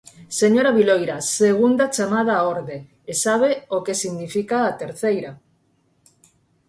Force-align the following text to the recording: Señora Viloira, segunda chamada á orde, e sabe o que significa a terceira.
Señora 0.41 0.75
Viloira, 0.77 1.17
segunda 1.41 1.85
chamada 1.95 2.31
á 2.39 2.41
orde, 2.55 2.77
e 3.11 3.13
sabe 3.23 3.49
o 3.75 3.77
que 3.85 3.99
significa 4.03 4.55
a 4.61 4.75
terceira. 4.81 5.31